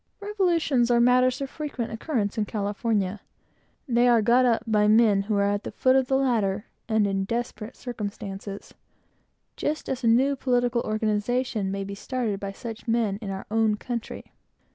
Revolutions 0.19 0.89
are 0.89 0.99
matters 0.99 1.41
of 1.41 1.55
constant 1.55 1.91
occurrence 1.91 2.35
in 2.35 2.45
California. 2.45 3.21
They 3.87 4.07
are 4.07 4.23
got 4.23 4.45
up 4.45 4.63
by 4.65 4.87
men 4.87 5.21
who 5.21 5.35
are 5.35 5.43
at 5.43 5.63
the 5.63 5.69
foot 5.71 5.95
of 5.95 6.07
the 6.07 6.17
ladder 6.17 6.65
and 6.89 7.05
in 7.05 7.23
desperate 7.25 7.75
circumstances, 7.75 8.73
just 9.55 9.87
as 9.87 10.03
a 10.03 10.07
new 10.07 10.35
political 10.35 10.81
party 10.81 11.05
is 11.07 11.99
started 11.99 12.39
by 12.39 12.51
such 12.51 12.87
men 12.87 13.19
in 13.21 13.29
our 13.29 13.45
own 13.51 13.75
country. 13.75 14.25